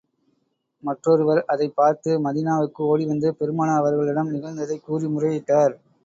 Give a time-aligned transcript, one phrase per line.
[0.83, 5.75] மற்றொருவர், அதைப் பார்த்து மதீனாவுக்கு ஓடி வந்து, பெருமானார் அவர்களிடம் நிகழ்ந்ததைக் கூறி முறையிட்டார்.